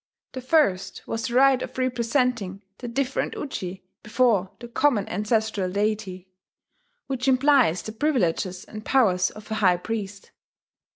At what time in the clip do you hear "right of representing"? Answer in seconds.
1.35-2.63